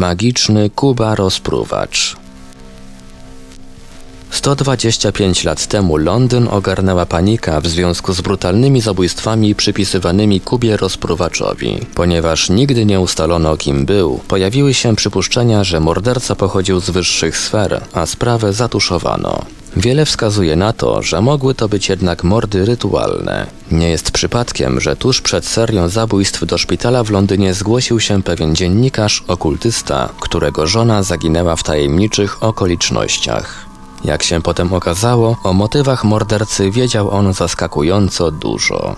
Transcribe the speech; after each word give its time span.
Magiczny 0.00 0.70
Kuba 0.70 1.14
Rozpruwacz 1.14 2.16
125 4.30 5.44
lat 5.44 5.66
temu 5.66 5.96
Londyn 5.96 6.48
ogarnęła 6.48 7.06
panika 7.06 7.60
w 7.60 7.66
związku 7.66 8.12
z 8.12 8.20
brutalnymi 8.20 8.80
zabójstwami 8.80 9.54
przypisywanymi 9.54 10.40
Kubie 10.40 10.76
Rozpruwaczowi. 10.76 11.78
Ponieważ 11.94 12.50
nigdy 12.50 12.86
nie 12.86 13.00
ustalono 13.00 13.56
kim 13.56 13.86
był, 13.86 14.20
pojawiły 14.28 14.74
się 14.74 14.96
przypuszczenia, 14.96 15.64
że 15.64 15.80
morderca 15.80 16.36
pochodził 16.36 16.80
z 16.80 16.90
wyższych 16.90 17.36
sfer, 17.36 17.80
a 17.92 18.06
sprawę 18.06 18.52
zatuszowano. 18.52 19.44
Wiele 19.76 20.04
wskazuje 20.04 20.56
na 20.56 20.72
to, 20.72 21.02
że 21.02 21.20
mogły 21.20 21.54
to 21.54 21.68
być 21.68 21.88
jednak 21.88 22.24
mordy 22.24 22.64
rytualne. 22.64 23.46
Nie 23.70 23.88
jest 23.88 24.10
przypadkiem, 24.10 24.80
że 24.80 24.96
tuż 24.96 25.20
przed 25.20 25.46
serią 25.46 25.88
zabójstw 25.88 26.44
do 26.44 26.58
szpitala 26.58 27.04
w 27.04 27.10
Londynie 27.10 27.54
zgłosił 27.54 28.00
się 28.00 28.22
pewien 28.22 28.56
dziennikarz 28.56 29.24
okultysta, 29.28 30.08
którego 30.20 30.66
żona 30.66 31.02
zaginęła 31.02 31.56
w 31.56 31.62
tajemniczych 31.62 32.42
okolicznościach. 32.42 33.66
Jak 34.04 34.22
się 34.22 34.42
potem 34.42 34.72
okazało, 34.72 35.36
o 35.44 35.52
motywach 35.52 36.04
mordercy 36.04 36.70
wiedział 36.70 37.10
on 37.10 37.32
zaskakująco 37.32 38.30
dużo. 38.30 38.96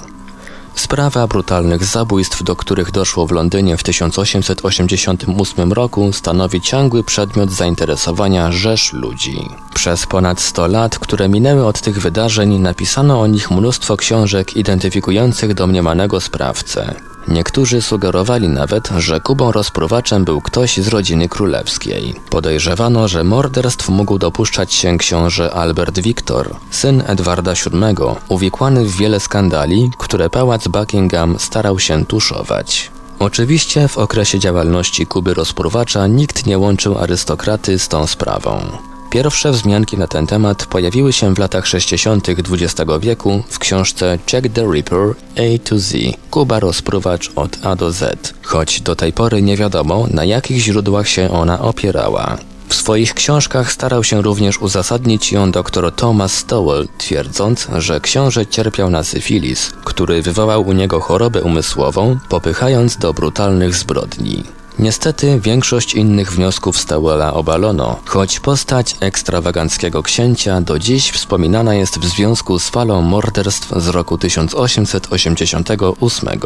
Sprawa 0.74 1.26
brutalnych 1.26 1.84
zabójstw, 1.84 2.42
do 2.42 2.56
których 2.56 2.90
doszło 2.90 3.26
w 3.26 3.30
Londynie 3.32 3.76
w 3.76 3.82
1888 3.82 5.72
roku, 5.72 6.12
stanowi 6.12 6.60
ciągły 6.60 7.04
przedmiot 7.04 7.50
zainteresowania 7.50 8.52
rzesz 8.52 8.92
ludzi. 8.92 9.48
Przez 9.74 10.06
ponad 10.06 10.40
100 10.40 10.66
lat, 10.66 10.98
które 10.98 11.28
minęły 11.28 11.66
od 11.66 11.80
tych 11.80 12.00
wydarzeń, 12.00 12.58
napisano 12.58 13.20
o 13.20 13.26
nich 13.26 13.50
mnóstwo 13.50 13.96
książek 13.96 14.56
identyfikujących 14.56 15.54
domniemanego 15.54 16.20
sprawcę. 16.20 17.11
Niektórzy 17.28 17.82
sugerowali 17.82 18.48
nawet, 18.48 18.88
że 18.98 19.20
Kubą 19.20 19.52
rozpruwaczem 19.52 20.24
był 20.24 20.40
ktoś 20.40 20.76
z 20.76 20.88
rodziny 20.88 21.28
królewskiej. 21.28 22.14
Podejrzewano, 22.30 23.08
że 23.08 23.24
morderstw 23.24 23.88
mógł 23.88 24.18
dopuszczać 24.18 24.74
się 24.74 24.98
książę 24.98 25.54
Albert 25.54 26.00
Victor, 26.00 26.56
syn 26.70 27.02
Edwarda 27.06 27.52
VII, 27.52 27.96
uwikłany 28.28 28.84
w 28.84 28.96
wiele 28.96 29.20
skandali, 29.20 29.90
które 29.98 30.30
pałac 30.30 30.68
Buckingham 30.68 31.38
starał 31.38 31.78
się 31.78 32.06
tuszować. 32.06 32.90
Oczywiście 33.18 33.88
w 33.88 33.98
okresie 33.98 34.38
działalności 34.38 35.06
Kuby 35.06 35.34
rozpruwacza 35.34 36.06
nikt 36.06 36.46
nie 36.46 36.58
łączył 36.58 36.98
arystokraty 36.98 37.78
z 37.78 37.88
tą 37.88 38.06
sprawą. 38.06 38.91
Pierwsze 39.12 39.52
wzmianki 39.52 39.98
na 39.98 40.06
ten 40.06 40.26
temat 40.26 40.66
pojawiły 40.66 41.12
się 41.12 41.34
w 41.34 41.38
latach 41.38 41.66
60. 41.66 42.28
XX 42.28 42.74
wieku 43.00 43.42
w 43.48 43.58
książce 43.58 44.18
Check 44.30 44.48
the 44.54 44.72
Ripper 44.72 45.14
A 45.36 45.68
to 45.68 45.78
Z 45.78 45.94
Kuba 46.30 46.60
rozpruwacz 46.60 47.30
od 47.36 47.66
A 47.66 47.76
do 47.76 47.92
Z, 47.92 48.34
choć 48.42 48.80
do 48.80 48.96
tej 48.96 49.12
pory 49.12 49.42
nie 49.42 49.56
wiadomo 49.56 50.06
na 50.10 50.24
jakich 50.24 50.58
źródłach 50.58 51.08
się 51.08 51.30
ona 51.30 51.60
opierała. 51.60 52.38
W 52.68 52.74
swoich 52.74 53.14
książkach 53.14 53.72
starał 53.72 54.04
się 54.04 54.22
również 54.22 54.58
uzasadnić 54.58 55.32
ją 55.32 55.52
dr 55.52 55.92
Thomas 55.92 56.34
Stowell, 56.34 56.88
twierdząc, 56.98 57.68
że 57.78 58.00
książę 58.00 58.46
cierpiał 58.46 58.90
na 58.90 59.04
syfilis, 59.04 59.72
który 59.84 60.22
wywołał 60.22 60.62
u 60.62 60.72
niego 60.72 61.00
chorobę 61.00 61.42
umysłową, 61.42 62.18
popychając 62.28 62.96
do 62.96 63.12
brutalnych 63.14 63.74
zbrodni. 63.74 64.44
Niestety 64.78 65.40
większość 65.40 65.94
innych 65.94 66.32
wniosków 66.32 66.78
Stawella 66.78 67.34
obalono, 67.34 68.00
choć 68.04 68.40
postać 68.40 68.96
ekstrawaganckiego 69.00 70.02
księcia 70.02 70.60
do 70.60 70.78
dziś 70.78 71.10
wspominana 71.10 71.74
jest 71.74 71.98
w 71.98 72.04
związku 72.04 72.58
z 72.58 72.68
falą 72.68 73.02
morderstw 73.02 73.72
z 73.76 73.88
roku 73.88 74.18
1888. 74.18 76.40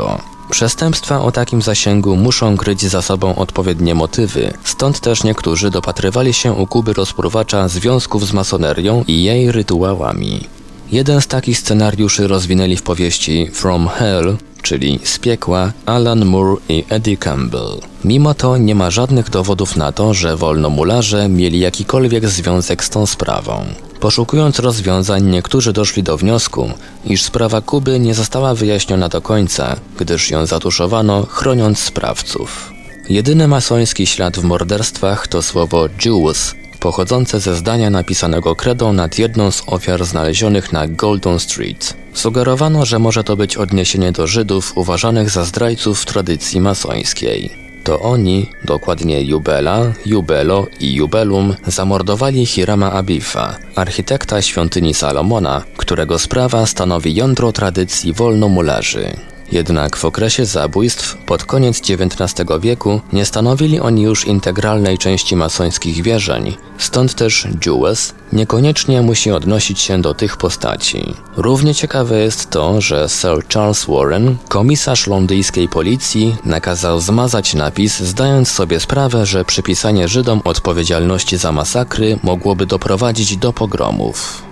Przestępstwa 0.51 1.21
o 1.21 1.33
takim 1.33 1.63
zasięgu 1.63 2.17
muszą 2.17 2.57
kryć 2.57 2.83
za 2.83 3.03
sobą 3.03 3.37
odpowiednie 3.37 3.95
motywy, 3.95 4.53
stąd 4.65 5.01
też 5.01 5.25
niektórzy 5.25 5.71
dopatrywali 5.71 6.33
się 6.33 6.53
u 6.53 6.67
Kuby 6.67 6.93
rozpruwacza 6.93 7.69
związków 7.69 8.27
z 8.27 8.33
masonerią 8.33 9.05
i 9.09 9.23
jej 9.23 9.53
rytuałami. 9.53 10.47
Jeden 10.93 11.21
z 11.21 11.27
takich 11.27 11.59
scenariuszy 11.59 12.29
rozwinęli 12.29 12.77
w 12.77 12.83
powieści 12.83 13.51
From 13.53 13.89
Hell 13.89 14.37
czyli 14.67 14.99
z 15.05 15.19
piekła 15.19 15.73
Alan 15.87 16.25
Moore 16.25 16.57
i 16.69 16.85
Eddie 16.89 17.17
Campbell. 17.17 17.81
Mimo 18.05 18.35
to 18.35 18.57
nie 18.57 18.75
ma 18.75 18.91
żadnych 18.91 19.31
dowodów 19.31 19.77
na 19.77 19.93
to, 19.93 20.15
że 20.15 20.37
wolnomularze 20.37 21.29
mieli 21.29 21.61
jakikolwiek 21.61 22.29
związek 22.29 22.85
z 22.85 22.91
tą 22.91 23.07
sprawą. 23.07 23.65
Poszukując 24.01 24.59
rozwiązań, 24.59 25.25
niektórzy 25.25 25.73
doszli 25.73 26.03
do 26.03 26.17
wniosku, 26.17 26.71
iż 27.05 27.23
sprawa 27.23 27.61
Kuby 27.61 28.01
nie 28.01 28.15
została 28.15 28.55
wyjaśniona 28.55 29.09
do 29.09 29.21
końca, 29.21 29.77
gdyż 29.99 30.31
ją 30.31 30.47
zatuszowano, 30.47 31.27
chroniąc 31.27 31.79
sprawców. 31.79 32.73
Jedyny 33.09 33.49
masoński 33.49 34.07
ślad 34.07 34.39
w 34.39 34.45
morderstwach 34.45 35.29
to 35.29 35.43
słowo 35.43 35.89
Jews, 36.05 36.55
pochodzące 36.81 37.41
ze 37.41 37.57
zdania 37.57 37.91
napisanego 37.91 38.57
kredą 38.57 38.93
nad 38.93 39.19
jedną 39.19 39.51
z 39.51 39.63
ofiar 39.67 40.05
znalezionych 40.05 40.73
na 40.73 40.89
Golden 40.89 41.39
Street. 41.39 42.06
Sugerowano, 42.17 42.85
że 42.85 42.99
może 42.99 43.25
to 43.25 43.37
być 43.37 43.57
odniesienie 43.57 44.13
do 44.13 44.27
Żydów 44.27 44.73
uważanych 44.77 45.31
za 45.31 45.45
zdrajców 45.45 46.05
tradycji 46.05 46.61
masońskiej. 46.61 47.51
To 47.85 48.01
oni, 48.01 48.51
dokładnie 48.65 49.23
Jubela, 49.23 49.93
Jubelo 50.07 50.67
i 50.81 50.95
Jubelum, 50.95 51.55
zamordowali 51.67 52.47
Hirama 52.47 52.93
Abifa, 52.93 53.57
architekta 53.75 54.43
świątyni 54.43 54.95
Salomona, 54.95 55.63
którego 55.77 56.19
sprawa 56.19 56.67
stanowi 56.67 57.15
jądro 57.15 57.53
tradycji 57.53 58.13
wolnomularzy. 58.13 59.17
Jednak 59.53 59.97
w 59.97 60.05
okresie 60.05 60.47
zabójstw 60.47 61.17
pod 61.27 61.45
koniec 61.45 61.81
XIX 61.91 62.49
wieku 62.61 63.01
nie 63.13 63.25
stanowili 63.25 63.81
oni 63.81 64.03
już 64.03 64.27
integralnej 64.27 64.99
części 64.99 65.37
masońskich 65.37 66.03
wierzeń, 66.03 66.57
stąd 66.79 67.15
też 67.15 67.49
Jewess 67.67 68.15
niekoniecznie 68.33 69.03
musi 69.03 69.31
odnosić 69.31 69.81
się 69.81 70.03
do 70.03 70.15
tych 70.15 70.37
postaci. 70.37 71.15
Równie 71.37 71.75
ciekawe 71.75 72.19
jest 72.19 72.51
to, 72.51 72.81
że 72.81 73.09
Sir 73.09 73.49
Charles 73.55 73.85
Warren, 73.85 74.37
komisarz 74.49 75.07
londyjskiej 75.07 75.69
policji, 75.69 76.37
nakazał 76.45 77.01
zmazać 77.01 77.55
napis, 77.55 78.01
zdając 78.01 78.51
sobie 78.51 78.81
sprawę, 78.81 79.27
że 79.27 79.45
przypisanie 79.45 80.09
Żydom 80.09 80.41
odpowiedzialności 80.45 81.37
za 81.37 81.53
masakry 81.53 82.19
mogłoby 82.23 82.67
doprowadzić 82.67 83.37
do 83.37 83.53
pogromów. 83.53 84.46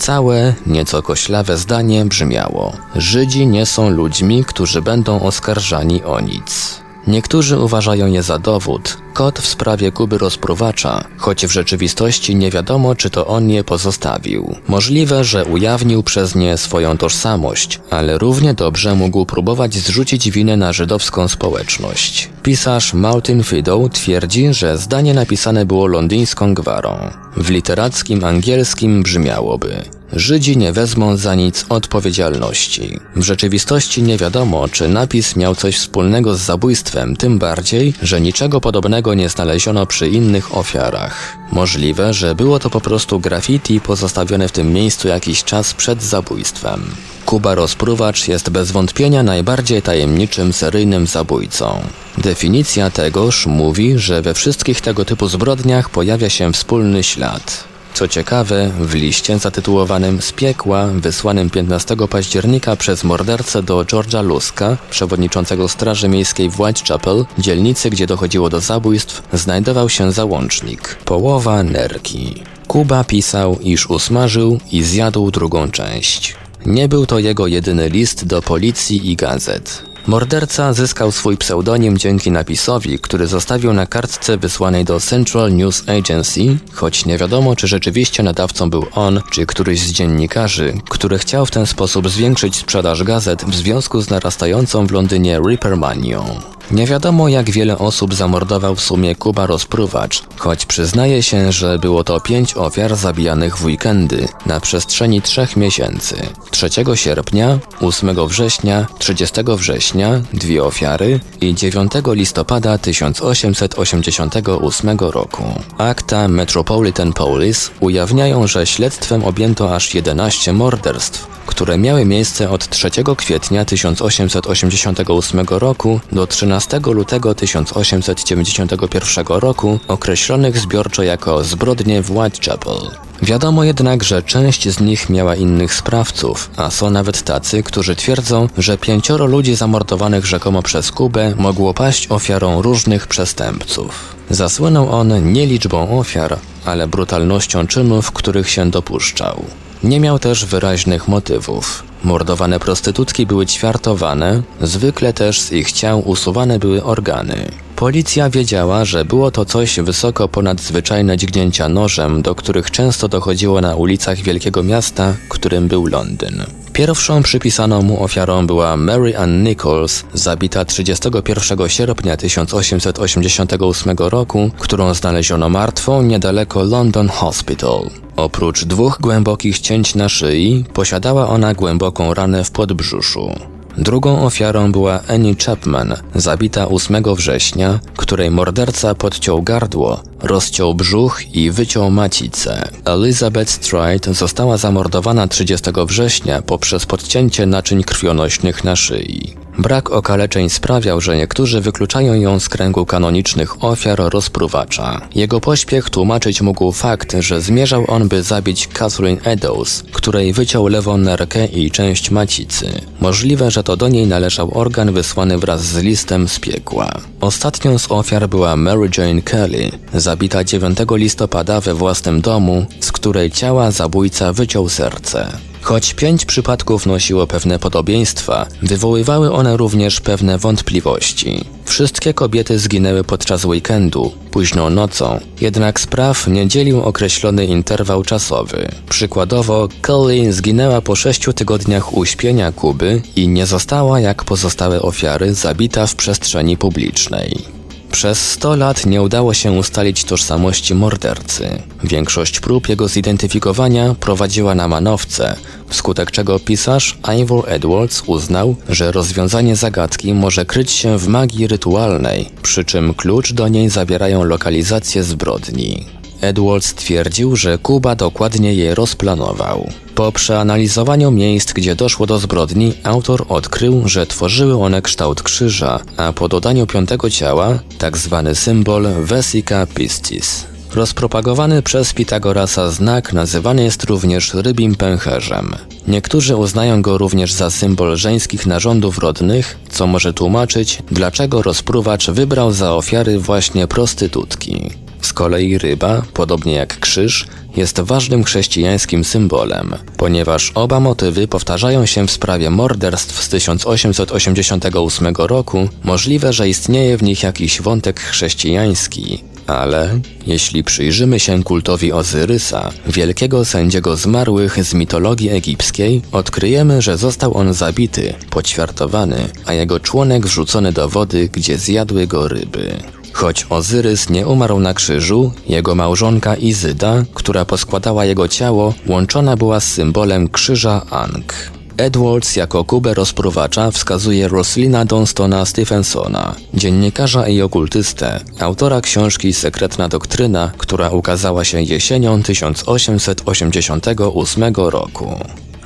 Całe, 0.00 0.54
nieco 0.66 1.02
koślawe 1.02 1.56
zdanie 1.56 2.04
brzmiało: 2.04 2.72
Żydzi 2.94 3.46
nie 3.46 3.66
są 3.66 3.90
ludźmi, 3.90 4.44
którzy 4.44 4.82
będą 4.82 5.20
oskarżani 5.22 6.04
o 6.04 6.20
nic. 6.20 6.79
Niektórzy 7.06 7.58
uważają 7.58 8.06
je 8.06 8.22
za 8.22 8.38
dowód, 8.38 8.96
kod 9.14 9.38
w 9.38 9.46
sprawie 9.46 9.92
Kuby 9.92 10.18
rozpruwacza, 10.18 11.04
choć 11.16 11.46
w 11.46 11.50
rzeczywistości 11.50 12.36
nie 12.36 12.50
wiadomo, 12.50 12.94
czy 12.94 13.10
to 13.10 13.26
on 13.26 13.50
je 13.50 13.64
pozostawił. 13.64 14.54
Możliwe, 14.68 15.24
że 15.24 15.44
ujawnił 15.44 16.02
przez 16.02 16.34
nie 16.34 16.56
swoją 16.56 16.96
tożsamość, 16.98 17.80
ale 17.90 18.18
równie 18.18 18.54
dobrze 18.54 18.94
mógł 18.94 19.26
próbować 19.26 19.74
zrzucić 19.74 20.30
winę 20.30 20.56
na 20.56 20.72
żydowską 20.72 21.28
społeczność. 21.28 22.30
Pisarz 22.42 22.94
Martin 22.94 23.42
Fidow 23.42 23.90
twierdzi, 23.92 24.54
że 24.54 24.78
zdanie 24.78 25.14
napisane 25.14 25.66
było 25.66 25.86
londyńską 25.86 26.54
gwarą. 26.54 27.10
W 27.36 27.50
literackim 27.50 28.24
angielskim 28.24 29.02
brzmiałoby 29.02 29.99
Żydzi 30.12 30.56
nie 30.56 30.72
wezmą 30.72 31.16
za 31.16 31.34
nic 31.34 31.64
odpowiedzialności. 31.68 32.98
W 33.16 33.22
rzeczywistości 33.22 34.02
nie 34.02 34.16
wiadomo, 34.16 34.68
czy 34.68 34.88
napis 34.88 35.36
miał 35.36 35.54
coś 35.54 35.76
wspólnego 35.76 36.34
z 36.34 36.40
zabójstwem, 36.40 37.16
tym 37.16 37.38
bardziej, 37.38 37.94
że 38.02 38.20
niczego 38.20 38.60
podobnego 38.60 39.14
nie 39.14 39.28
znaleziono 39.28 39.86
przy 39.86 40.08
innych 40.08 40.56
ofiarach. 40.56 41.36
Możliwe, 41.52 42.14
że 42.14 42.34
było 42.34 42.58
to 42.58 42.70
po 42.70 42.80
prostu 42.80 43.20
graffiti 43.20 43.80
pozostawione 43.80 44.48
w 44.48 44.52
tym 44.52 44.72
miejscu 44.72 45.08
jakiś 45.08 45.44
czas 45.44 45.74
przed 45.74 46.02
zabójstwem. 46.02 46.82
Kuba 47.26 47.54
Rozpruwacz 47.54 48.28
jest 48.28 48.50
bez 48.50 48.70
wątpienia 48.70 49.22
najbardziej 49.22 49.82
tajemniczym 49.82 50.52
seryjnym 50.52 51.06
zabójcą. 51.06 51.80
Definicja 52.18 52.90
tegoż 52.90 53.46
mówi, 53.46 53.98
że 53.98 54.22
we 54.22 54.34
wszystkich 54.34 54.80
tego 54.80 55.04
typu 55.04 55.28
zbrodniach 55.28 55.90
pojawia 55.90 56.30
się 56.30 56.52
wspólny 56.52 57.02
ślad. 57.02 57.69
Co 57.94 58.08
ciekawe, 58.08 58.70
w 58.80 58.94
liście 58.94 59.38
zatytułowanym 59.38 60.22
Z 60.22 60.32
piekła, 60.32 60.86
wysłanym 60.86 61.50
15 61.50 61.96
października 62.10 62.76
przez 62.76 63.04
mordercę 63.04 63.62
do 63.62 63.78
George'a 63.80 64.24
Luska, 64.24 64.76
przewodniczącego 64.90 65.68
Straży 65.68 66.08
Miejskiej 66.08 66.50
w 66.50 66.60
Whitechapel, 66.60 67.24
dzielnicy, 67.38 67.90
gdzie 67.90 68.06
dochodziło 68.06 68.50
do 68.50 68.60
zabójstw, 68.60 69.22
znajdował 69.32 69.88
się 69.88 70.12
załącznik. 70.12 70.94
Połowa 71.04 71.62
nerki. 71.62 72.42
Kuba 72.68 73.04
pisał, 73.04 73.58
iż 73.60 73.90
usmażył 73.90 74.60
i 74.72 74.82
zjadł 74.82 75.30
drugą 75.30 75.70
część. 75.70 76.36
Nie 76.66 76.88
był 76.88 77.06
to 77.06 77.18
jego 77.18 77.46
jedyny 77.46 77.88
list 77.88 78.26
do 78.26 78.42
policji 78.42 79.10
i 79.10 79.16
gazet. 79.16 79.89
Morderca 80.06 80.72
zyskał 80.72 81.12
swój 81.12 81.36
pseudonim 81.36 81.98
dzięki 81.98 82.30
napisowi, 82.30 82.98
który 82.98 83.26
zostawił 83.26 83.72
na 83.72 83.86
kartce 83.86 84.36
wysłanej 84.36 84.84
do 84.84 85.00
Central 85.00 85.54
News 85.54 85.88
Agency, 85.88 86.58
choć 86.72 87.06
nie 87.06 87.18
wiadomo, 87.18 87.56
czy 87.56 87.66
rzeczywiście 87.66 88.22
nadawcą 88.22 88.70
był 88.70 88.86
on, 88.92 89.20
czy 89.30 89.46
któryś 89.46 89.80
z 89.80 89.92
dziennikarzy, 89.92 90.74
który 90.88 91.18
chciał 91.18 91.46
w 91.46 91.50
ten 91.50 91.66
sposób 91.66 92.08
zwiększyć 92.08 92.56
sprzedaż 92.56 93.02
gazet 93.02 93.44
w 93.44 93.54
związku 93.54 94.00
z 94.00 94.10
narastającą 94.10 94.86
w 94.86 94.92
Londynie 94.92 95.40
Rippermanią. 95.48 96.40
Nie 96.70 96.86
wiadomo 96.86 97.28
jak 97.28 97.50
wiele 97.50 97.78
osób 97.78 98.14
zamordował 98.14 98.74
w 98.74 98.80
sumie 98.80 99.14
Kuba 99.14 99.46
rozpruwacz, 99.46 100.22
choć 100.36 100.66
przyznaje 100.66 101.22
się, 101.22 101.52
że 101.52 101.78
było 101.78 102.04
to 102.04 102.20
pięć 102.20 102.56
ofiar 102.56 102.96
zabijanych 102.96 103.58
w 103.58 103.64
weekendy 103.64 104.28
na 104.46 104.60
przestrzeni 104.60 105.22
trzech 105.22 105.56
miesięcy. 105.56 106.16
3 106.50 106.70
sierpnia, 106.94 107.58
8 107.80 108.28
września, 108.28 108.86
30 108.98 109.40
września 109.46 110.20
dwie 110.32 110.64
ofiary 110.64 111.20
i 111.40 111.54
9 111.54 111.92
listopada 112.06 112.78
1888 112.78 114.98
roku. 114.98 115.44
Akta 115.78 116.28
Metropolitan 116.28 117.12
Police 117.12 117.70
ujawniają, 117.80 118.46
że 118.46 118.66
śledztwem 118.66 119.24
objęto 119.24 119.74
aż 119.74 119.94
11 119.94 120.52
morderstw, 120.52 121.26
które 121.46 121.78
miały 121.78 122.04
miejsce 122.04 122.50
od 122.50 122.68
3 122.68 122.90
kwietnia 123.16 123.64
1888 123.64 125.46
roku 125.50 126.00
do 126.12 126.26
13 126.26 126.59
lutego 126.86 127.34
1891 127.34 129.26
roku, 129.26 129.78
określonych 129.88 130.58
zbiorczo 130.58 131.02
jako 131.02 131.44
zbrodnie 131.44 132.02
w 132.02 132.10
Whitechapel. 132.10 132.90
Wiadomo 133.22 133.64
jednak, 133.64 134.04
że 134.04 134.22
część 134.22 134.68
z 134.68 134.80
nich 134.80 135.10
miała 135.10 135.36
innych 135.36 135.74
sprawców, 135.74 136.50
a 136.56 136.70
są 136.70 136.90
nawet 136.90 137.22
tacy, 137.22 137.62
którzy 137.62 137.96
twierdzą, 137.96 138.48
że 138.58 138.78
pięcioro 138.78 139.26
ludzi 139.26 139.54
zamordowanych 139.54 140.26
rzekomo 140.26 140.62
przez 140.62 140.92
Kubę 140.92 141.34
mogło 141.36 141.74
paść 141.74 142.06
ofiarą 142.10 142.62
różnych 142.62 143.06
przestępców. 143.06 144.14
Zasłynął 144.30 144.92
on 144.92 145.32
nie 145.32 145.46
liczbą 145.46 145.98
ofiar, 145.98 146.38
ale 146.64 146.88
brutalnością 146.88 147.66
czynów, 147.66 148.12
których 148.12 148.50
się 148.50 148.70
dopuszczał. 148.70 149.44
Nie 149.84 150.00
miał 150.00 150.18
też 150.18 150.44
wyraźnych 150.44 151.08
motywów. 151.08 151.82
Mordowane 152.04 152.60
prostytutki 152.60 153.26
były 153.26 153.46
ćwiartowane, 153.46 154.42
zwykle 154.60 155.12
też 155.12 155.40
z 155.40 155.52
ich 155.52 155.72
ciał 155.72 156.08
usuwane 156.08 156.58
były 156.58 156.84
organy. 156.84 157.50
Policja 157.76 158.30
wiedziała, 158.30 158.84
że 158.84 159.04
było 159.04 159.30
to 159.30 159.44
coś 159.44 159.80
wysoko 159.80 160.28
ponad 160.28 160.60
zwyczajne 160.60 161.16
dźgnięcia 161.16 161.68
nożem, 161.68 162.22
do 162.22 162.34
których 162.34 162.70
często 162.70 163.08
dochodziło 163.08 163.60
na 163.60 163.76
ulicach 163.76 164.18
wielkiego 164.18 164.62
miasta, 164.62 165.14
którym 165.28 165.68
był 165.68 165.86
Londyn. 165.86 166.59
Pierwszą 166.80 167.22
przypisaną 167.22 167.82
mu 167.82 168.04
ofiarą 168.04 168.46
była 168.46 168.76
Mary 168.76 169.18
Ann 169.18 169.42
Nichols, 169.42 170.04
zabita 170.14 170.64
31 170.64 171.68
sierpnia 171.68 172.16
1888 172.16 173.96
roku, 173.98 174.50
którą 174.58 174.94
znaleziono 174.94 175.48
martwą 175.48 176.02
niedaleko 176.02 176.64
London 176.64 177.08
Hospital. 177.08 177.90
Oprócz 178.16 178.64
dwóch 178.64 178.98
głębokich 179.00 179.58
cięć 179.58 179.94
na 179.94 180.08
szyi, 180.08 180.64
posiadała 180.74 181.28
ona 181.28 181.54
głęboką 181.54 182.14
ranę 182.14 182.44
w 182.44 182.50
podbrzuszu. 182.50 183.30
Drugą 183.78 184.22
ofiarą 184.26 184.72
była 184.72 185.00
Annie 185.08 185.34
Chapman, 185.46 185.94
zabita 186.14 186.68
8 186.68 187.04
września, 187.14 187.80
której 187.96 188.30
morderca 188.30 188.94
podciął 188.94 189.42
gardło, 189.42 190.00
rozciął 190.20 190.74
brzuch 190.74 191.34
i 191.34 191.50
wyciął 191.50 191.90
macicę. 191.90 192.68
Elizabeth 192.84 193.50
Stride 193.50 194.14
została 194.14 194.56
zamordowana 194.56 195.28
30 195.28 195.70
września 195.86 196.42
poprzez 196.42 196.86
podcięcie 196.86 197.46
naczyń 197.46 197.84
krwionośnych 197.84 198.64
na 198.64 198.76
szyi. 198.76 199.36
Brak 199.60 199.90
okaleczeń 199.90 200.50
sprawiał, 200.50 201.00
że 201.00 201.16
niektórzy 201.16 201.60
wykluczają 201.60 202.14
ją 202.14 202.40
z 202.40 202.48
kręgu 202.48 202.86
kanonicznych 202.86 203.64
ofiar 203.64 203.98
rozpruwacza. 203.98 205.00
Jego 205.14 205.40
pośpiech 205.40 205.90
tłumaczyć 205.90 206.42
mógł 206.42 206.72
fakt, 206.72 207.16
że 207.18 207.40
zmierzał 207.40 207.84
on 207.88 208.08
by 208.08 208.22
zabić 208.22 208.68
Catherine 208.68 209.20
Eddowes, 209.24 209.84
której 209.92 210.32
wyciął 210.32 210.66
lewą 210.66 210.96
nerkę 210.96 211.46
i 211.46 211.70
część 211.70 212.10
macicy. 212.10 212.80
Możliwe, 213.00 213.50
że 213.50 213.62
to 213.64 213.76
do 213.76 213.88
niej 213.88 214.06
należał 214.06 214.58
organ 214.58 214.92
wysłany 214.92 215.38
wraz 215.38 215.64
z 215.64 215.78
listem 215.78 216.28
z 216.28 216.38
piekła. 216.38 216.92
Ostatnią 217.20 217.78
z 217.78 217.90
ofiar 217.90 218.28
była 218.28 218.56
Mary 218.56 218.90
Jane 218.98 219.22
Kelly, 219.22 219.70
zabita 219.94 220.44
9 220.44 220.78
listopada 220.90 221.60
we 221.60 221.74
własnym 221.74 222.20
domu, 222.20 222.66
z 222.80 222.92
której 222.92 223.30
ciała 223.30 223.70
zabójca 223.70 224.32
wyciął 224.32 224.68
serce. 224.68 225.49
Choć 225.70 225.94
pięć 225.94 226.24
przypadków 226.24 226.86
nosiło 226.86 227.26
pewne 227.26 227.58
podobieństwa, 227.58 228.46
wywoływały 228.62 229.32
one 229.32 229.56
również 229.56 230.00
pewne 230.00 230.38
wątpliwości. 230.38 231.44
Wszystkie 231.64 232.14
kobiety 232.14 232.58
zginęły 232.58 233.04
podczas 233.04 233.44
weekendu, 233.44 234.12
późną 234.30 234.70
nocą, 234.70 235.20
jednak 235.40 235.80
spraw 235.80 236.26
nie 236.26 236.48
dzielił 236.48 236.82
określony 236.82 237.46
interwał 237.46 238.02
czasowy. 238.02 238.68
Przykładowo, 238.88 239.68
Kelly 239.82 240.32
zginęła 240.32 240.80
po 240.80 240.96
sześciu 240.96 241.32
tygodniach 241.32 241.96
uśpienia 241.96 242.52
Kuby 242.52 243.02
i 243.16 243.28
nie 243.28 243.46
została, 243.46 244.00
jak 244.00 244.24
pozostałe 244.24 244.82
ofiary, 244.82 245.34
zabita 245.34 245.86
w 245.86 245.94
przestrzeni 245.94 246.56
publicznej. 246.56 247.59
Przez 247.92 248.30
100 248.30 248.56
lat 248.56 248.86
nie 248.86 249.02
udało 249.02 249.34
się 249.34 249.52
ustalić 249.52 250.04
tożsamości 250.04 250.74
mordercy. 250.74 251.62
Większość 251.84 252.40
prób 252.40 252.68
jego 252.68 252.88
zidentyfikowania 252.88 253.94
prowadziła 254.00 254.54
na 254.54 254.68
manowce, 254.68 255.36
wskutek 255.68 256.10
czego 256.10 256.38
pisarz 256.38 256.98
Ivor 257.20 257.44
Edwards 257.48 258.02
uznał, 258.06 258.56
że 258.68 258.92
rozwiązanie 258.92 259.56
zagadki 259.56 260.14
może 260.14 260.44
kryć 260.44 260.70
się 260.70 260.98
w 260.98 261.08
magii 261.08 261.46
rytualnej, 261.46 262.30
przy 262.42 262.64
czym 262.64 262.94
klucz 262.94 263.32
do 263.32 263.48
niej 263.48 263.68
zawierają 263.68 264.24
lokalizację 264.24 265.04
zbrodni. 265.04 265.86
Edwards 266.20 266.74
twierdził, 266.74 267.36
że 267.36 267.58
Kuba 267.58 267.94
dokładnie 267.94 268.54
je 268.54 268.74
rozplanował. 268.74 269.70
Po 270.00 270.12
przeanalizowaniu 270.12 271.10
miejsc, 271.10 271.52
gdzie 271.52 271.76
doszło 271.76 272.06
do 272.06 272.18
zbrodni, 272.18 272.72
autor 272.84 273.24
odkrył, 273.28 273.82
że 273.88 274.06
tworzyły 274.06 274.62
one 274.62 274.82
kształt 274.82 275.22
krzyża, 275.22 275.80
a 275.96 276.12
po 276.12 276.28
dodaniu 276.28 276.66
piątego 276.66 277.10
ciała, 277.10 277.58
tak 277.78 277.98
zwany 277.98 278.34
symbol 278.34 278.88
Vesica 279.00 279.66
Piscis. 279.66 280.46
Rozpropagowany 280.74 281.62
przez 281.62 281.94
Pitagorasa 281.94 282.70
znak 282.70 283.12
nazywany 283.12 283.62
jest 283.62 283.84
również 283.84 284.34
rybim 284.34 284.74
pęcherzem. 284.74 285.54
Niektórzy 285.88 286.36
uznają 286.36 286.82
go 286.82 286.98
również 286.98 287.32
za 287.32 287.50
symbol 287.50 287.96
żeńskich 287.96 288.46
narządów 288.46 288.98
rodnych, 288.98 289.58
co 289.70 289.86
może 289.86 290.12
tłumaczyć, 290.12 290.82
dlaczego 290.90 291.42
rozpruwacz 291.42 292.10
wybrał 292.10 292.52
za 292.52 292.74
ofiary 292.74 293.18
właśnie 293.18 293.66
prostytutki. 293.66 294.70
Z 295.10 295.12
kolei 295.12 295.58
ryba, 295.58 296.02
podobnie 296.14 296.52
jak 296.52 296.80
krzyż, 296.80 297.26
jest 297.56 297.80
ważnym 297.80 298.24
chrześcijańskim 298.24 299.04
symbolem, 299.04 299.74
ponieważ 299.96 300.52
oba 300.54 300.80
motywy 300.80 301.28
powtarzają 301.28 301.86
się 301.86 302.06
w 302.06 302.10
sprawie 302.10 302.50
morderstw 302.50 303.22
z 303.22 303.28
1888 303.28 305.14
roku, 305.18 305.68
możliwe, 305.84 306.32
że 306.32 306.48
istnieje 306.48 306.96
w 306.96 307.02
nich 307.02 307.22
jakiś 307.22 307.60
wątek 307.60 308.00
chrześcijański. 308.00 309.24
Ale 309.46 310.00
jeśli 310.26 310.64
przyjrzymy 310.64 311.20
się 311.20 311.42
kultowi 311.44 311.92
Ozyrysa, 311.92 312.70
wielkiego 312.86 313.44
sędziego 313.44 313.96
zmarłych 313.96 314.64
z 314.64 314.74
mitologii 314.74 315.30
egipskiej, 315.30 316.02
odkryjemy, 316.12 316.82
że 316.82 316.98
został 316.98 317.36
on 317.36 317.54
zabity, 317.54 318.14
poćwiartowany, 318.30 319.28
a 319.46 319.52
jego 319.52 319.80
członek 319.80 320.26
wrzucony 320.26 320.72
do 320.72 320.88
wody, 320.88 321.28
gdzie 321.32 321.58
zjadły 321.58 322.06
go 322.06 322.28
ryby. 322.28 322.76
Choć 323.12 323.46
Ozyrys 323.50 324.10
nie 324.10 324.26
umarł 324.26 324.60
na 324.60 324.74
krzyżu, 324.74 325.32
jego 325.48 325.74
małżonka 325.74 326.36
Izyda, 326.36 327.04
która 327.14 327.44
poskładała 327.44 328.04
jego 328.04 328.28
ciało, 328.28 328.74
łączona 328.86 329.36
była 329.36 329.60
z 329.60 329.72
symbolem 329.72 330.28
krzyża 330.28 330.86
Ankh. 330.90 331.50
Edwards 331.76 332.36
jako 332.36 332.64
Kubę 332.64 332.94
rozpruwacza 332.94 333.70
wskazuje 333.70 334.28
Roslina 334.28 334.84
Donstona 334.84 335.44
Stephensona, 335.44 336.34
dziennikarza 336.54 337.28
i 337.28 337.42
okultystę, 337.42 338.20
autora 338.40 338.80
książki 338.80 339.32
Sekretna 339.32 339.88
Doktryna, 339.88 340.52
która 340.58 340.90
ukazała 340.90 341.44
się 341.44 341.62
jesienią 341.62 342.22
1888 342.22 344.54
roku. 344.56 345.16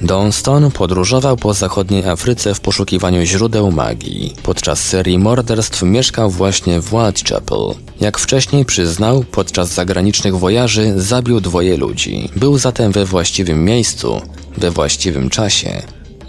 Donston 0.00 0.70
podróżował 0.70 1.36
po 1.36 1.54
zachodniej 1.54 2.04
Afryce 2.04 2.54
w 2.54 2.60
poszukiwaniu 2.60 3.24
źródeł 3.24 3.70
magii. 3.70 4.34
Podczas 4.42 4.80
serii 4.80 5.18
morderstw 5.18 5.82
mieszkał 5.82 6.30
właśnie 6.30 6.80
w 6.80 6.94
Whitechapel. 6.94 7.58
Jak 8.00 8.18
wcześniej 8.18 8.64
przyznał, 8.64 9.24
podczas 9.24 9.74
zagranicznych 9.74 10.38
wojaży 10.38 10.92
zabił 10.96 11.40
dwoje 11.40 11.76
ludzi. 11.76 12.28
Był 12.36 12.58
zatem 12.58 12.92
we 12.92 13.04
właściwym 13.04 13.64
miejscu, 13.64 14.22
we 14.58 14.70
właściwym 14.70 15.30
czasie, 15.30 15.82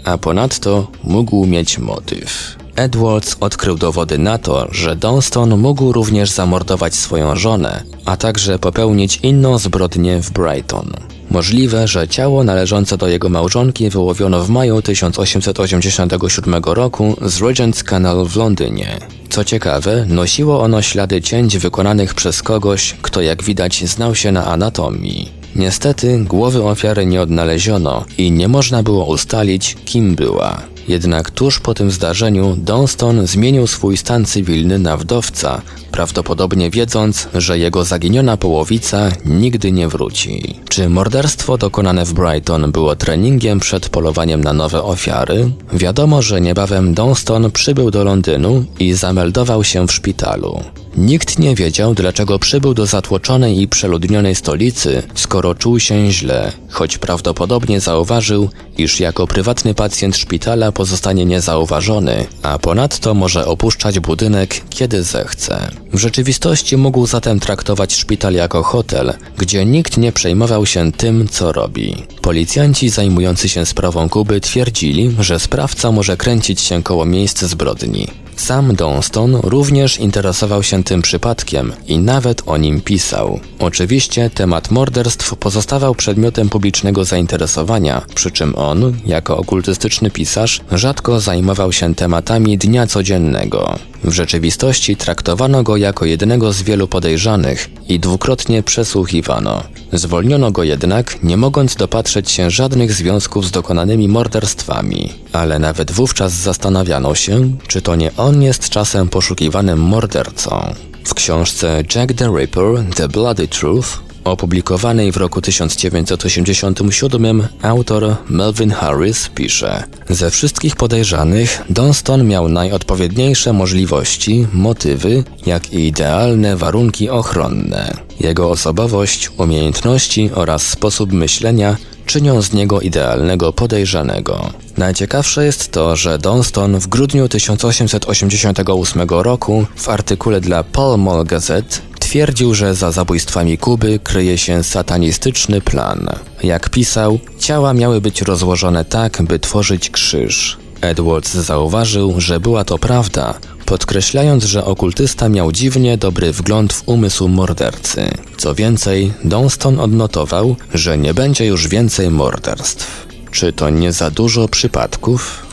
a 0.04 0.18
ponadto 0.18 0.86
mógł 1.04 1.46
mieć 1.46 1.78
motyw. 1.78 2.56
Edwards 2.76 3.36
odkrył 3.40 3.76
dowody 3.76 4.18
na 4.18 4.38
to, 4.38 4.68
że 4.70 4.96
Donston 4.96 5.58
mógł 5.58 5.92
również 5.92 6.30
zamordować 6.30 6.94
swoją 6.94 7.36
żonę, 7.36 7.82
a 8.04 8.16
także 8.16 8.58
popełnić 8.58 9.20
inną 9.22 9.58
zbrodnię 9.58 10.22
w 10.22 10.30
Brighton. 10.30 10.92
Możliwe, 11.30 11.88
że 11.88 12.08
ciało 12.08 12.44
należące 12.44 12.96
do 12.96 13.08
jego 13.08 13.28
małżonki 13.28 13.90
wyłowiono 13.90 14.42
w 14.42 14.50
maju 14.50 14.82
1887 14.82 16.62
roku 16.64 17.16
z 17.22 17.40
Regent's 17.40 17.84
Canal 17.84 18.24
w 18.24 18.36
Londynie. 18.36 18.98
Co 19.30 19.44
ciekawe, 19.44 20.06
nosiło 20.08 20.62
ono 20.62 20.82
ślady 20.82 21.22
cięć 21.22 21.58
wykonanych 21.58 22.14
przez 22.14 22.42
kogoś, 22.42 22.94
kto 23.02 23.22
jak 23.22 23.42
widać 23.42 23.84
znał 23.84 24.14
się 24.14 24.32
na 24.32 24.46
anatomii. 24.46 25.32
Niestety 25.56 26.18
głowy 26.18 26.62
ofiary 26.62 27.06
nie 27.06 27.22
odnaleziono 27.22 28.04
i 28.18 28.32
nie 28.32 28.48
można 28.48 28.82
było 28.82 29.06
ustalić, 29.06 29.76
kim 29.84 30.14
była. 30.14 30.75
Jednak 30.88 31.30
tuż 31.30 31.60
po 31.60 31.74
tym 31.74 31.90
zdarzeniu 31.90 32.56
Donston 32.58 33.26
zmienił 33.26 33.66
swój 33.66 33.96
stan 33.96 34.24
cywilny 34.24 34.78
na 34.78 34.96
wdowca, 34.96 35.62
prawdopodobnie 35.92 36.70
wiedząc, 36.70 37.28
że 37.34 37.58
jego 37.58 37.84
zaginiona 37.84 38.36
połowica 38.36 39.10
nigdy 39.24 39.72
nie 39.72 39.88
wróci. 39.88 40.60
Czy 40.68 40.88
morderstwo 40.88 41.58
dokonane 41.58 42.04
w 42.04 42.12
Brighton 42.12 42.72
było 42.72 42.96
treningiem 42.96 43.60
przed 43.60 43.88
polowaniem 43.88 44.44
na 44.44 44.52
nowe 44.52 44.82
ofiary? 44.82 45.50
Wiadomo, 45.72 46.22
że 46.22 46.40
niebawem 46.40 46.94
Donston 46.94 47.50
przybył 47.50 47.90
do 47.90 48.04
Londynu 48.04 48.64
i 48.78 48.92
zameldował 48.92 49.64
się 49.64 49.86
w 49.86 49.92
szpitalu. 49.92 50.60
Nikt 50.96 51.38
nie 51.38 51.54
wiedział, 51.54 51.94
dlaczego 51.94 52.38
przybył 52.38 52.74
do 52.74 52.86
zatłoczonej 52.86 53.60
i 53.60 53.68
przeludnionej 53.68 54.34
stolicy, 54.34 55.02
skoro 55.14 55.54
czuł 55.54 55.80
się 55.80 56.10
źle, 56.10 56.52
choć 56.70 56.98
prawdopodobnie 56.98 57.80
zauważył, 57.80 58.50
iż 58.78 59.00
jako 59.00 59.26
prywatny 59.26 59.74
pacjent 59.74 60.16
szpitala 60.16 60.72
pozostanie 60.72 61.24
niezauważony, 61.26 62.26
a 62.42 62.58
ponadto 62.58 63.14
może 63.14 63.46
opuszczać 63.46 64.00
budynek, 64.00 64.62
kiedy 64.70 65.02
zechce. 65.02 65.70
W 65.92 65.98
rzeczywistości 65.98 66.76
mógł 66.76 67.06
zatem 67.06 67.40
traktować 67.40 67.94
szpital 67.94 68.34
jako 68.34 68.62
hotel, 68.62 69.12
gdzie 69.38 69.64
nikt 69.64 69.96
nie 69.96 70.12
przejmował 70.12 70.66
się 70.66 70.92
tym, 70.92 71.28
co 71.28 71.52
robi. 71.52 71.94
Policjanci 72.22 72.88
zajmujący 72.88 73.48
się 73.48 73.66
sprawą 73.66 74.08
Kuby 74.08 74.40
twierdzili, 74.40 75.16
że 75.20 75.40
sprawca 75.40 75.92
może 75.92 76.16
kręcić 76.16 76.60
się 76.60 76.82
koło 76.82 77.06
miejsc 77.06 77.44
zbrodni. 77.44 78.25
Sam 78.36 78.74
Donston 78.74 79.40
również 79.42 79.98
interesował 79.98 80.62
się 80.62 80.84
tym 80.84 81.02
przypadkiem 81.02 81.72
i 81.86 81.98
nawet 81.98 82.42
o 82.46 82.56
nim 82.56 82.80
pisał. 82.80 83.40
Oczywiście 83.58 84.30
temat 84.30 84.70
morderstw 84.70 85.36
pozostawał 85.36 85.94
przedmiotem 85.94 86.48
publicznego 86.48 87.04
zainteresowania, 87.04 88.02
przy 88.14 88.30
czym 88.30 88.54
on, 88.56 88.94
jako 89.06 89.36
okultystyczny 89.36 90.10
pisarz, 90.10 90.60
rzadko 90.72 91.20
zajmował 91.20 91.72
się 91.72 91.94
tematami 91.94 92.58
dnia 92.58 92.86
codziennego. 92.86 93.78
W 94.04 94.12
rzeczywistości 94.12 94.96
traktowano 94.96 95.62
go 95.62 95.76
jako 95.76 96.04
jednego 96.04 96.52
z 96.52 96.62
wielu 96.62 96.88
podejrzanych 96.88 97.70
i 97.88 98.00
dwukrotnie 98.00 98.62
przesłuchiwano. 98.62 99.62
Zwolniono 99.92 100.50
go 100.50 100.62
jednak, 100.62 101.22
nie 101.22 101.36
mogąc 101.36 101.76
dopatrzeć 101.76 102.30
się 102.30 102.50
żadnych 102.50 102.92
związków 102.92 103.46
z 103.46 103.50
dokonanymi 103.50 104.08
morderstwami. 104.08 105.12
Ale 105.32 105.58
nawet 105.58 105.92
wówczas 105.92 106.32
zastanawiano 106.32 107.14
się, 107.14 107.50
czy 107.68 107.82
to 107.82 107.96
nie 107.96 108.16
on 108.16 108.25
jest 108.32 108.68
czasem 108.68 109.08
poszukiwanym 109.08 109.78
mordercą. 109.78 110.74
W 111.04 111.14
książce 111.14 111.82
Jack 111.94 112.14
the 112.14 112.30
Ripper– 112.38 112.84
The 112.96 113.08
Bloody 113.08 113.48
Truth 113.48 114.05
opublikowanej 114.26 115.12
w 115.12 115.16
roku 115.16 115.40
1987 115.40 117.48
autor 117.62 118.16
Melvin 118.28 118.70
Harris 118.70 119.28
pisze 119.28 119.84
Ze 120.08 120.30
wszystkich 120.30 120.76
podejrzanych 120.76 121.62
Donston 121.70 122.26
miał 122.26 122.48
najodpowiedniejsze 122.48 123.52
możliwości, 123.52 124.46
motywy, 124.52 125.24
jak 125.46 125.72
i 125.72 125.86
idealne 125.86 126.56
warunki 126.56 127.10
ochronne. 127.10 127.92
Jego 128.20 128.50
osobowość, 128.50 129.30
umiejętności 129.38 130.30
oraz 130.34 130.62
sposób 130.62 131.12
myślenia 131.12 131.76
czynią 132.06 132.42
z 132.42 132.52
niego 132.52 132.80
idealnego 132.80 133.52
podejrzanego. 133.52 134.50
Najciekawsze 134.76 135.44
jest 135.44 135.72
to, 135.72 135.96
że 135.96 136.18
Donston 136.18 136.78
w 136.78 136.86
grudniu 136.86 137.28
1888 137.28 139.08
roku 139.08 139.66
w 139.76 139.88
artykule 139.88 140.40
dla 140.40 140.64
Pall 140.64 140.98
Mall 140.98 141.24
Gazette 141.24 141.76
twierdził, 142.16 142.54
że 142.54 142.74
za 142.74 142.92
zabójstwami 142.92 143.58
Kuby 143.58 143.98
kryje 144.04 144.38
się 144.38 144.64
satanistyczny 144.64 145.60
plan. 145.60 146.08
Jak 146.42 146.70
pisał, 146.70 147.18
ciała 147.38 147.74
miały 147.74 148.00
być 148.00 148.22
rozłożone 148.22 148.84
tak, 148.84 149.22
by 149.22 149.38
tworzyć 149.38 149.90
krzyż. 149.90 150.56
Edwards 150.80 151.34
zauważył, 151.34 152.20
że 152.20 152.40
była 152.40 152.64
to 152.64 152.78
prawda, 152.78 153.34
podkreślając, 153.66 154.44
że 154.44 154.64
okultysta 154.64 155.28
miał 155.28 155.52
dziwnie 155.52 155.96
dobry 155.98 156.32
wgląd 156.32 156.72
w 156.72 156.82
umysł 156.88 157.28
mordercy. 157.28 158.08
Co 158.36 158.54
więcej, 158.54 159.12
Donston 159.24 159.80
odnotował, 159.80 160.56
że 160.74 160.98
nie 160.98 161.14
będzie 161.14 161.46
już 161.46 161.68
więcej 161.68 162.10
morderstw. 162.10 163.06
Czy 163.30 163.52
to 163.52 163.70
nie 163.70 163.92
za 163.92 164.10
dużo 164.10 164.48
przypadków? 164.48 165.45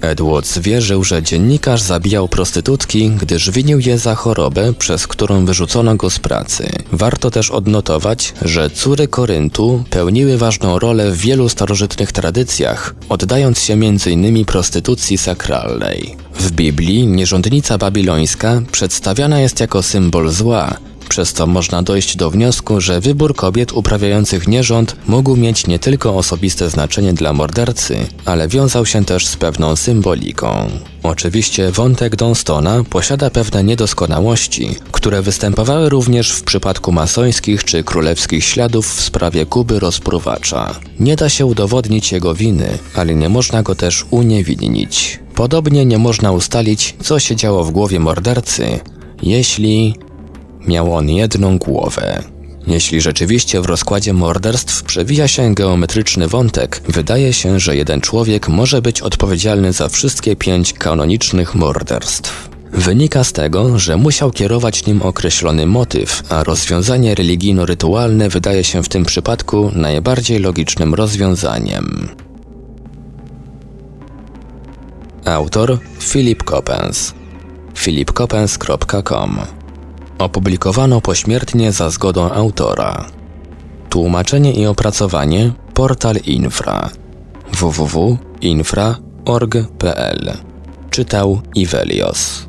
Edwards 0.00 0.58
wierzył, 0.58 1.04
że 1.04 1.22
dziennikarz 1.22 1.82
zabijał 1.82 2.28
prostytutki, 2.28 3.10
gdyż 3.10 3.50
winił 3.50 3.80
je 3.80 3.98
za 3.98 4.14
chorobę, 4.14 4.72
przez 4.78 5.06
którą 5.06 5.44
wyrzucono 5.44 5.94
go 5.94 6.10
z 6.10 6.18
pracy. 6.18 6.68
Warto 6.92 7.30
też 7.30 7.50
odnotować, 7.50 8.34
że 8.42 8.70
córy 8.70 9.08
Koryntu 9.08 9.84
pełniły 9.90 10.38
ważną 10.38 10.78
rolę 10.78 11.10
w 11.10 11.16
wielu 11.16 11.48
starożytnych 11.48 12.12
tradycjach, 12.12 12.94
oddając 13.08 13.60
się 13.62 13.74
m.in. 13.74 14.44
prostytucji 14.44 15.18
sakralnej. 15.18 16.16
W 16.34 16.50
Biblii 16.50 17.06
nierządnica 17.06 17.78
babilońska 17.78 18.62
przedstawiana 18.72 19.40
jest 19.40 19.60
jako 19.60 19.82
symbol 19.82 20.30
zła, 20.30 20.76
przez 21.18 21.32
co 21.32 21.46
można 21.46 21.82
dojść 21.82 22.16
do 22.16 22.30
wniosku, 22.30 22.80
że 22.80 23.00
wybór 23.00 23.34
kobiet 23.34 23.72
uprawiających 23.72 24.48
nierząd 24.48 24.96
mógł 25.06 25.36
mieć 25.36 25.66
nie 25.66 25.78
tylko 25.78 26.16
osobiste 26.16 26.70
znaczenie 26.70 27.12
dla 27.12 27.32
mordercy, 27.32 27.96
ale 28.24 28.48
wiązał 28.48 28.86
się 28.86 29.04
też 29.04 29.26
z 29.26 29.36
pewną 29.36 29.76
symboliką. 29.76 30.70
Oczywiście 31.02 31.70
wątek 31.70 32.16
Donstona 32.16 32.84
posiada 32.90 33.30
pewne 33.30 33.64
niedoskonałości, 33.64 34.76
które 34.92 35.22
występowały 35.22 35.88
również 35.88 36.32
w 36.32 36.42
przypadku 36.42 36.92
masońskich 36.92 37.64
czy 37.64 37.84
królewskich 37.84 38.44
śladów 38.44 38.94
w 38.94 39.00
sprawie 39.00 39.46
Kuby 39.46 39.80
rozpruwacza. 39.80 40.74
Nie 41.00 41.16
da 41.16 41.28
się 41.28 41.46
udowodnić 41.46 42.12
jego 42.12 42.34
winy, 42.34 42.78
ale 42.94 43.14
nie 43.14 43.28
można 43.28 43.62
go 43.62 43.74
też 43.74 44.06
uniewinnić. 44.10 45.20
Podobnie 45.34 45.84
nie 45.84 45.98
można 45.98 46.32
ustalić, 46.32 46.94
co 47.02 47.18
się 47.18 47.36
działo 47.36 47.64
w 47.64 47.70
głowie 47.70 48.00
mordercy, 48.00 48.80
jeśli 49.22 49.94
Miał 50.68 50.94
on 50.94 51.08
jedną 51.08 51.58
głowę. 51.58 52.22
Jeśli 52.66 53.00
rzeczywiście 53.00 53.60
w 53.60 53.66
rozkładzie 53.66 54.12
morderstw 54.12 54.82
przewija 54.82 55.28
się 55.28 55.54
geometryczny 55.54 56.28
wątek, 56.28 56.82
wydaje 56.88 57.32
się, 57.32 57.60
że 57.60 57.76
jeden 57.76 58.00
człowiek 58.00 58.48
może 58.48 58.82
być 58.82 59.00
odpowiedzialny 59.02 59.72
za 59.72 59.88
wszystkie 59.88 60.36
pięć 60.36 60.72
kanonicznych 60.72 61.54
morderstw. 61.54 62.48
Wynika 62.72 63.24
z 63.24 63.32
tego, 63.32 63.78
że 63.78 63.96
musiał 63.96 64.30
kierować 64.30 64.86
nim 64.86 65.02
określony 65.02 65.66
motyw, 65.66 66.22
a 66.28 66.44
rozwiązanie 66.44 67.14
religijno-rytualne 67.14 68.28
wydaje 68.28 68.64
się 68.64 68.82
w 68.82 68.88
tym 68.88 69.04
przypadku 69.04 69.70
najbardziej 69.74 70.38
logicznym 70.38 70.94
rozwiązaniem. 70.94 72.08
Autor 75.24 75.78
Philip 76.00 76.44
Coppens 76.44 77.14
philipcoppens.com 77.74 79.57
Opublikowano 80.18 81.00
pośmiertnie 81.00 81.72
za 81.72 81.90
zgodą 81.90 82.30
autora. 82.30 83.04
Tłumaczenie 83.90 84.52
i 84.52 84.66
opracowanie 84.66 85.52
Portal 85.74 86.16
Infra. 86.16 86.90
www.infra.org.pl 87.52 90.32
Czytał 90.90 91.40
Ivelios 91.54 92.47